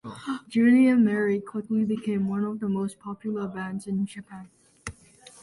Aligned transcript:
Judy 0.49 0.87
and 0.87 1.05
Mary 1.05 1.39
quickly 1.39 1.85
became 1.85 2.27
one 2.27 2.43
of 2.43 2.59
the 2.59 2.67
most 2.67 2.99
popular 2.99 3.47
bands 3.47 3.85
in 3.85 4.07
Japan. 4.07 4.49